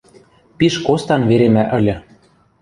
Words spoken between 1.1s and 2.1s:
веремӓ ыльы.